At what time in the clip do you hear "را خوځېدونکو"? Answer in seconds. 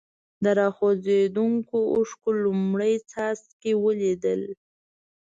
0.57-1.77